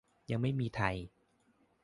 [0.31, 0.95] ยังไม่มีไทย